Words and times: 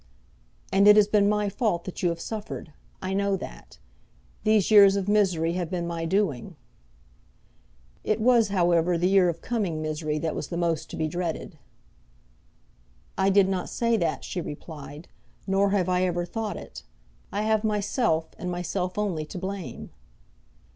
"And 0.73 0.87
it 0.87 0.95
has 0.95 1.07
been 1.07 1.29
my 1.29 1.47
fault 1.47 1.83
that 1.83 2.01
you 2.01 2.09
have 2.09 2.19
suffered; 2.19 2.73
I 3.03 3.13
know 3.13 3.35
that. 3.35 3.77
These 4.43 4.71
years 4.71 4.95
of 4.95 5.07
misery 5.07 5.53
have 5.53 5.69
been 5.69 5.85
my 5.85 6.05
doing." 6.05 6.55
It 8.03 8.19
was, 8.19 8.47
however, 8.47 8.97
the 8.97 9.07
year 9.07 9.29
of 9.29 9.41
coming 9.43 9.79
misery 9.79 10.17
that 10.17 10.33
was 10.33 10.47
the 10.47 10.57
most 10.57 10.89
to 10.89 10.95
be 10.95 11.07
dreaded. 11.07 11.59
"I 13.15 13.29
do 13.29 13.43
not 13.43 13.69
say 13.69 13.95
that," 13.95 14.23
she 14.23 14.41
replied, 14.41 15.07
"nor 15.45 15.69
have 15.69 15.87
I 15.87 16.03
ever 16.07 16.25
thought 16.25 16.57
it. 16.57 16.81
I 17.31 17.43
have 17.43 17.63
myself 17.63 18.33
and 18.39 18.49
myself 18.49 18.97
only 18.97 19.25
to 19.27 19.37
blame." 19.37 19.91